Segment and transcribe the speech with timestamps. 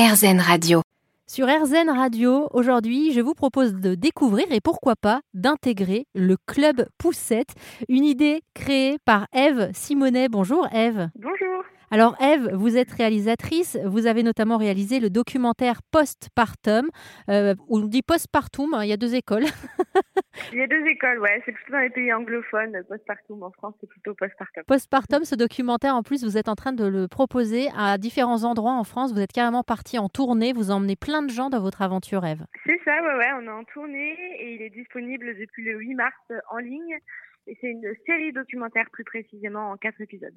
[0.00, 0.80] RZN Radio.
[1.26, 6.86] Sur RZN Radio, aujourd'hui, je vous propose de découvrir et pourquoi pas d'intégrer le Club
[6.96, 7.54] Poussette,
[7.90, 10.30] une idée créée par Eve Simonet.
[10.30, 11.10] Bonjour Eve.
[11.16, 11.64] Bonjour.
[11.92, 16.88] Alors Eve, vous êtes réalisatrice, vous avez notamment réalisé le documentaire Postpartum,
[17.28, 19.42] euh, on dit Postpartum, hein, il y a deux écoles.
[20.52, 23.74] il y a deux écoles, ouais, c'est plutôt dans les pays anglophones, Postpartum en France,
[23.80, 24.62] c'est plutôt Postpartum.
[24.68, 28.74] Postpartum, ce documentaire, en plus, vous êtes en train de le proposer à différents endroits
[28.74, 31.82] en France, vous êtes carrément parti en tournée, vous emmenez plein de gens dans votre
[31.82, 32.46] aventure Eve.
[32.66, 35.94] C'est ça, ouais, ouais, on est en tournée et il est disponible depuis le 8
[35.96, 36.14] mars
[36.52, 37.00] en ligne.
[37.46, 40.34] Et c'est une série documentaire plus précisément en quatre épisodes.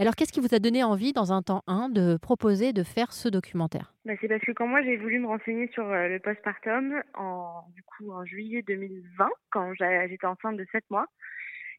[0.00, 3.12] Alors, qu'est-ce qui vous a donné envie, dans un temps 1, de proposer de faire
[3.12, 3.92] ce documentaire?
[4.04, 7.64] Bah, C'est parce que quand moi j'ai voulu me renseigner sur euh, le postpartum, en,
[7.74, 11.06] du coup en juillet 2020, quand j'étais enceinte de 7 mois,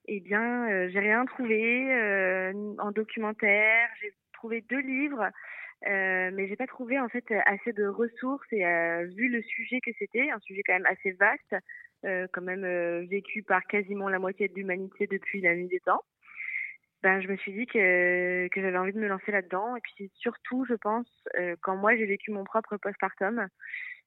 [0.09, 3.88] eh bien, euh, j'ai rien trouvé euh, en documentaire.
[4.02, 5.30] J'ai trouvé deux livres,
[5.88, 8.64] euh, mais j'ai pas trouvé en fait assez de ressources et
[9.16, 11.56] vu le sujet que c'était, un sujet quand même assez vaste,
[12.03, 16.03] quand même vécu par quasiment la moitié de l'humanité depuis la nuit des temps
[17.02, 19.76] ben, je me suis dit que, que j'avais envie de me lancer là-dedans.
[19.76, 21.08] Et puis surtout, je pense,
[21.40, 23.48] euh, quand moi j'ai vécu mon propre postpartum,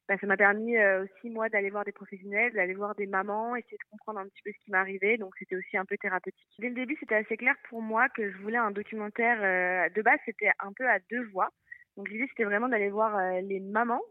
[0.09, 3.57] ben, ça m'a permis euh, aussi moi d'aller voir des professionnels, d'aller voir des mamans,
[3.57, 5.17] essayer de comprendre un petit peu ce qui m'arrivait.
[5.17, 6.49] Donc c'était aussi un peu thérapeutique.
[6.59, 9.39] Dès le début, c'était assez clair pour moi que je voulais un documentaire.
[9.43, 11.51] Euh, de base, c'était un peu à deux voix.
[11.97, 14.03] Donc l'idée c'était vraiment d'aller voir les mamans.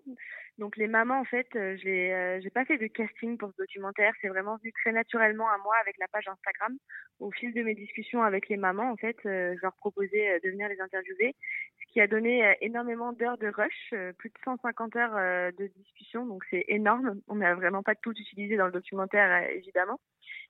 [0.58, 4.14] Donc les mamans en fait, je n'ai j'ai pas fait de casting pour ce documentaire,
[4.22, 6.78] c'est vraiment venu très naturellement à moi avec la page Instagram
[7.22, 10.40] au fil de mes discussions avec les mamans, en fait, euh, je leur proposais euh,
[10.44, 11.36] de venir les interviewer,
[11.80, 16.26] ce qui a donné euh, énormément d'heures de rush, plus de 150 heures de discussion,
[16.26, 17.22] donc c'est énorme.
[17.28, 20.00] On n'a vraiment pas tout utilisé dans le documentaire, évidemment.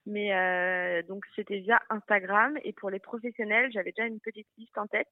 [0.08, 4.88] Mais donc c'était via Instagram et pour les professionnels, j'avais déjà une petite liste en
[4.88, 5.08] tête.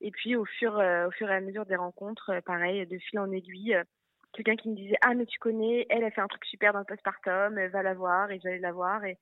[0.00, 3.30] Et puis au fur, au fur et à mesure des rencontres, pareil, de fil en
[3.30, 3.76] aiguille,
[4.32, 6.80] quelqu'un qui me disait ah mais tu connais, elle a fait un truc super dans
[6.80, 9.18] le postpartum, va la voir et j'allais la voir et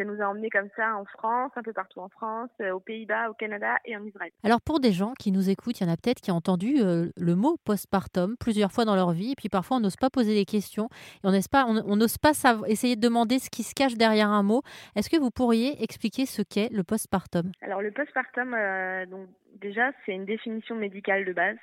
[0.00, 2.80] ça nous a emmenés comme ça en France, un peu partout en France, euh, aux
[2.80, 4.30] Pays-Bas, au Canada et en Israël.
[4.42, 6.76] Alors pour des gens qui nous écoutent, il y en a peut-être qui ont entendu
[6.78, 10.08] euh, le mot postpartum plusieurs fois dans leur vie, et puis parfois on n'ose pas
[10.08, 12.32] poser des questions, et on n'ose pas, on, n'ose pas
[12.66, 14.62] essayer de demander ce qui se cache derrière un mot.
[14.96, 17.52] Est-ce que vous pourriez expliquer ce qu'est le postpartum?
[17.60, 19.28] Alors le postpartum, euh, donc
[19.60, 21.58] déjà c'est une définition médicale de base.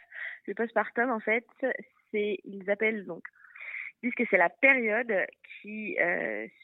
[0.45, 1.45] Le postpartum en fait,
[2.11, 3.23] c'est ils appellent donc
[4.03, 5.11] disent que c'est la période
[5.59, 5.97] qui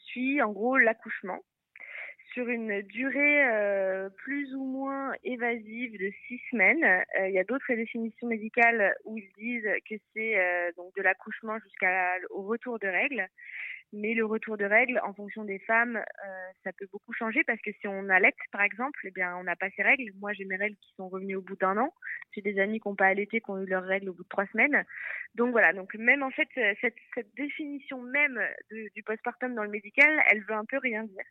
[0.06, 1.40] suit en gros l'accouchement
[2.34, 6.84] sur une durée euh, plus ou moins évasive de six semaines.
[6.84, 11.02] Euh, il y a d'autres définitions médicales où ils disent que c'est euh, donc de
[11.02, 13.28] l'accouchement jusqu'au retour de règles.
[13.92, 16.02] Mais le retour de règles, en fonction des femmes,
[16.64, 19.54] ça peut beaucoup changer parce que si on allait, par exemple, eh bien, on n'a
[19.54, 20.10] pas ces règles.
[20.18, 21.94] Moi, j'ai mes règles qui sont revenues au bout d'un an.
[22.32, 24.28] J'ai des amis qui n'ont pas allaité, qui ont eu leurs règles au bout de
[24.28, 24.84] trois semaines.
[25.36, 25.72] Donc voilà.
[25.72, 26.48] Donc même en fait,
[26.80, 28.40] cette, cette définition même
[28.72, 31.24] du postpartum dans le médical, elle veut un peu rien dire.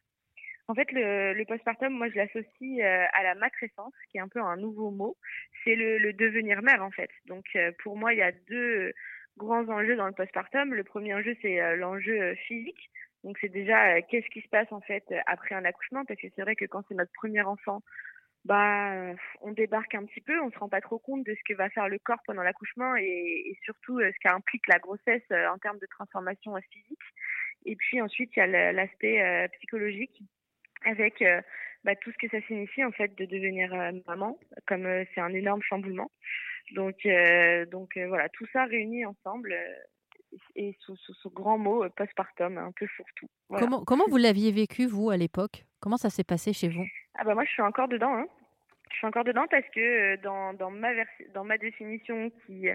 [0.67, 4.29] En fait, le, le postpartum, moi, je l'associe euh, à la matrescence, qui est un
[4.29, 5.17] peu un nouveau mot.
[5.63, 7.09] C'est le, le, devenir mère, en fait.
[7.25, 8.93] Donc, euh, pour moi, il y a deux
[9.37, 10.73] grands enjeux dans le postpartum.
[10.73, 12.89] Le premier enjeu, c'est euh, l'enjeu physique.
[13.25, 16.41] Donc, c'est déjà qu'est-ce qui se passe, en fait, après un accouchement, parce que c'est
[16.41, 17.81] vrai que quand c'est notre premier enfant,
[18.45, 21.57] bah, on débarque un petit peu, on se rend pas trop compte de ce que
[21.57, 25.79] va faire le corps pendant l'accouchement et, et, surtout ce qu'implique la grossesse en termes
[25.79, 26.99] de transformation physique.
[27.65, 30.21] Et puis ensuite, il y a l'aspect psychologique
[30.85, 31.41] avec euh,
[31.83, 35.21] bah, tout ce que ça signifie en fait de devenir euh, maman, comme euh, c'est
[35.21, 36.11] un énorme chamboulement.
[36.75, 37.05] Donc,
[37.71, 39.53] donc voilà, tout ça réuni ensemble
[40.55, 43.27] et sous, ce grand mot postpartum, un peu fourre-tout.
[43.49, 45.65] Comment, comment vous l'aviez vécu, vous, à l'époque?
[45.81, 46.85] Comment ça s'est passé chez vous?
[47.15, 48.15] Ah bah moi, je suis encore dedans.
[48.15, 48.27] Hein.
[48.91, 50.93] Je suis encore dedans parce que dans, dans, ma,
[51.33, 52.69] dans ma définition qui,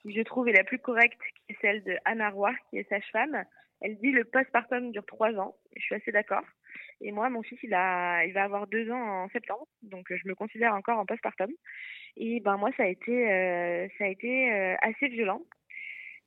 [0.00, 2.88] qui, je trouve, est la plus correcte, qui est celle de Anna Roy, qui est
[2.88, 3.44] sage-femme,
[3.82, 5.54] elle dit le postpartum dure trois ans.
[5.76, 6.44] Je suis assez d'accord.
[7.00, 10.26] Et moi, mon fils, il, a, il va avoir deux ans en septembre, donc je
[10.28, 11.50] me considère encore en postpartum.
[12.16, 15.42] Et ben moi, ça a été, euh, ça a été euh, assez violent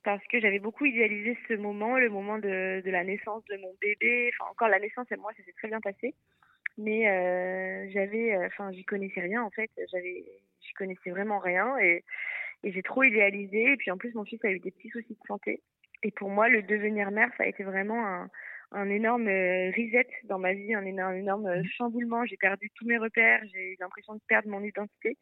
[0.03, 4.31] parce que j'avais beaucoup idéalisé ce moment, le moment de, la naissance de mon bébé.
[4.33, 6.15] Enfin, encore la naissance et moi, ça s'est très bien passé.
[6.77, 9.69] Mais euh, j'avais, enfin, j'y connaissais rien en fait.
[9.91, 10.23] J'avais,
[10.61, 12.03] j'y connaissais vraiment rien et
[12.63, 13.73] j'ai trop idéalisé.
[13.73, 15.61] Et puis en plus, mon fils a eu des petits soucis de santé.
[16.03, 18.29] Et pour moi, le devenir mère, ça a été vraiment un,
[18.71, 21.65] un énorme euh, reset dans ma vie, un énorme, énorme euh, mmh.
[21.77, 22.25] chamboulement.
[22.25, 25.17] J'ai perdu tous mes repères, j'ai eu l'impression de perdre mon identité.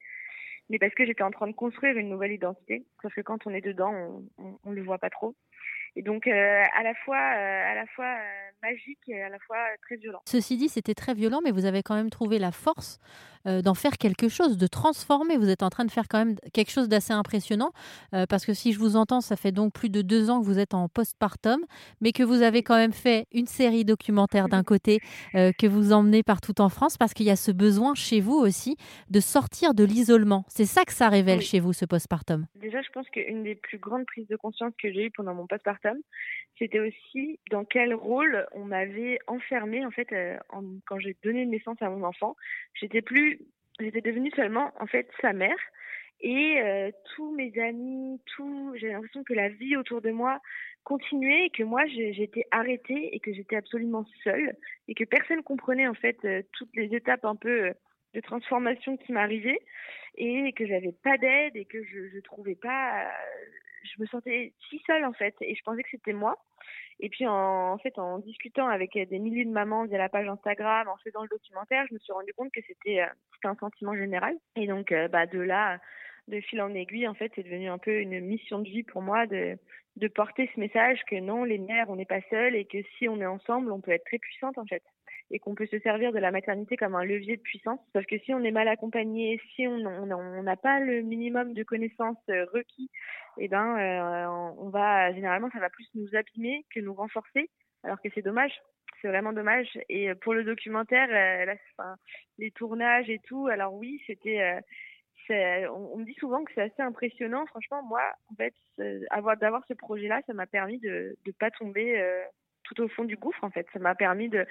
[0.69, 2.85] Mais parce que j'étais en train de construire une nouvelle identité.
[3.01, 5.35] Parce que quand on est dedans, on, on, le voit pas trop.
[5.95, 8.15] Et donc à la fois, à la fois
[8.61, 10.21] magique et à la fois très violent.
[10.25, 12.99] Ceci dit, c'était très violent, mais vous avez quand même trouvé la force
[13.45, 15.37] d'en faire quelque chose, de transformer.
[15.37, 17.71] Vous êtes en train de faire quand même quelque chose d'assez impressionnant,
[18.11, 20.59] parce que si je vous entends, ça fait donc plus de deux ans que vous
[20.59, 21.65] êtes en postpartum,
[22.01, 24.99] mais que vous avez quand même fait une série documentaire d'un côté,
[25.33, 28.75] que vous emmenez partout en France, parce qu'il y a ce besoin chez vous aussi
[29.09, 30.43] de sortir de l'isolement.
[30.49, 32.45] C'est ça que ça révèle chez vous, ce postpartum.
[32.55, 35.47] Déjà, je pense qu'une des plus grandes prises de conscience que j'ai eues pendant mon
[35.47, 35.78] postpartum,
[36.57, 40.37] c'était aussi dans quel rôle on m'avait enfermée en fait euh,
[40.85, 42.35] quand j'ai donné naissance à mon enfant.
[42.73, 43.39] J'étais plus,
[43.79, 45.57] j'étais devenue seulement en fait sa mère
[46.21, 50.39] et euh, tous mes amis, tout, j'ai l'impression que la vie autour de moi
[50.83, 54.55] continuait et que moi j'étais arrêtée et que j'étais absolument seule
[54.89, 57.73] et que personne comprenait en fait euh, toutes les étapes un peu
[58.13, 59.61] de transformation qui m'arrivaient
[60.15, 63.09] et que j'avais pas d'aide et que je, je trouvais pas
[63.83, 66.37] je me sentais si seule en fait et je pensais que c'était moi.
[66.99, 70.87] Et puis en, fait en discutant avec des milliers de mamans via la page Instagram,
[70.87, 73.07] en faisant le documentaire, je me suis rendu compte que c'était euh,
[73.49, 74.35] un sentiment général.
[74.55, 75.79] Et donc euh, bah, de là,
[76.27, 79.01] de fil en aiguille, en fait, c'est devenu un peu une mission de vie pour
[79.01, 79.57] moi de,
[79.95, 83.07] de porter ce message que non, les mères, on n'est pas seules et que si
[83.07, 84.83] on est ensemble, on peut être très puissante en fait
[85.31, 87.79] et qu'on peut se servir de la maternité comme un levier de puissance.
[87.93, 92.17] Parce que si on est mal accompagné, si on n'a pas le minimum de connaissances
[92.29, 92.89] euh, requis,
[93.37, 97.49] eh ben, euh, on va généralement ça va plus nous abîmer que nous renforcer.
[97.83, 98.51] Alors que c'est dommage,
[99.01, 99.77] c'est vraiment dommage.
[99.87, 101.85] Et pour le documentaire, euh,
[102.37, 104.59] les tournages et tout, alors oui, c'était
[105.31, 107.45] on, me dit souvent que c'est assez impressionnant.
[107.45, 108.53] Franchement, moi, en fait,
[109.11, 112.01] avoir d'avoir ce projet-là, ça m'a permis de ne pas tomber
[112.69, 113.67] tout au fond du gouffre en fait.
[113.73, 114.45] Ça m'a permis de,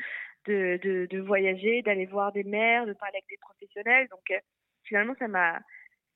[0.47, 4.09] de, de, voyager, d'aller voir des mères, de parler avec des professionnels.
[4.11, 4.39] Donc euh,
[4.85, 5.61] finalement ça m'a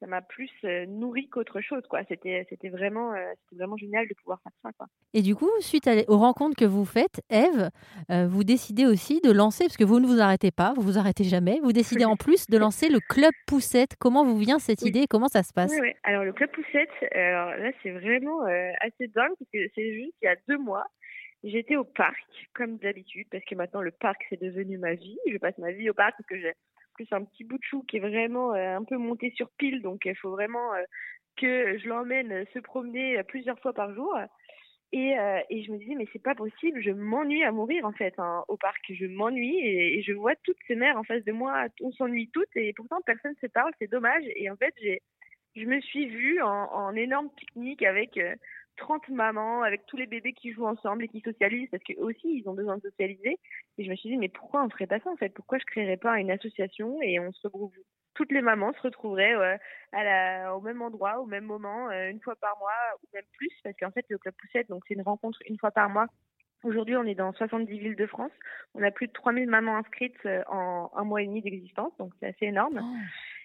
[0.00, 2.00] ça m'a plus euh, nourri qu'autre chose quoi.
[2.08, 4.86] C'était c'était vraiment euh, c'était vraiment génial de pouvoir faire ça quoi.
[5.14, 7.68] Et du coup, suite aux rencontres que vous faites, Eve,
[8.08, 11.24] vous décidez aussi de lancer parce que vous ne vous arrêtez pas, vous vous arrêtez
[11.24, 11.60] jamais.
[11.62, 13.94] Vous décidez en plus de lancer le club Poussette.
[14.00, 15.70] Comment vous vient cette idée Comment ça se passe?
[15.72, 15.92] Oui, oui.
[16.02, 18.40] Alors le club Poussette, alors là c'est vraiment
[18.80, 20.86] assez dingue parce que c'est juste il y a deux mois.
[21.44, 22.24] J'étais au parc,
[22.54, 25.18] comme d'habitude, parce que maintenant le parc c'est devenu ma vie.
[25.28, 26.52] Je passe ma vie au parc parce que j'ai
[26.94, 29.82] plus un petit bout de chou qui est vraiment euh, un peu monté sur pile,
[29.82, 30.82] donc il faut vraiment euh,
[31.36, 34.16] que je l'emmène se promener plusieurs fois par jour.
[34.92, 38.14] Et, euh, je me disais mais c'est pas possible, je m'ennuie à mourir en fait
[38.18, 41.66] hein, au parc, je m'ennuie et, je vois toutes ces mères en face de moi,
[41.80, 44.24] on s'ennuie toutes et pourtant personne se parle, c'est dommage.
[44.36, 44.74] Et en fait
[45.56, 48.18] je me suis vue en énorme pique-nique avec
[48.76, 52.38] 30 mamans avec tous les bébés qui jouent ensemble et qui socialisent parce qu'eux aussi
[52.38, 53.38] ils ont besoin de socialiser.
[53.78, 55.30] Et je me suis dit mais pourquoi on ferait pas ça en fait?
[55.30, 57.74] Pourquoi je créerais pas une association et on se regroupe?
[58.14, 59.58] Toutes les mamans se retrouveraient
[59.92, 62.70] à la, au même endroit, au même moment, euh, une fois par mois
[63.02, 65.70] ou même plus parce qu'en fait le club poussette donc c'est une rencontre une fois
[65.70, 66.06] par mois.
[66.64, 68.30] Aujourd'hui, on est dans 70 villes de France.
[68.74, 72.12] On a plus de 3000 mamans inscrites euh, en un mois et demi d'existence, donc
[72.20, 72.80] c'est assez énorme.
[72.80, 72.96] Oh.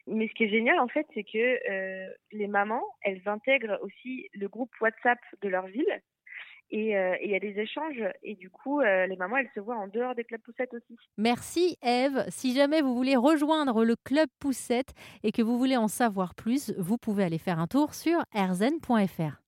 [0.08, 1.38] Mais ce qui est génial, en fait, c'est que
[1.70, 6.02] euh, les mamans, elles intègrent aussi le groupe WhatsApp de leur ville.
[6.70, 8.04] Et euh, il y a des échanges.
[8.24, 10.98] Et du coup, euh, les mamans, elles se voient en dehors des clubs poussettes aussi.
[11.18, 12.26] Merci, Eve.
[12.30, 14.94] Si jamais vous voulez rejoindre le club poussette
[15.24, 19.47] et que vous voulez en savoir plus, vous pouvez aller faire un tour sur erzen.fr.